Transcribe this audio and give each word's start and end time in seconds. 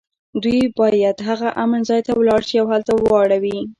دوی 0.43 0.61
باید 0.79 1.17
هغه 1.27 1.47
امن 1.63 1.81
ځای 1.89 2.01
ته 2.07 2.11
ولاړ 2.15 2.41
شي 2.49 2.55
او 2.61 2.67
هلته 2.73 2.91
واړوي 2.95 3.57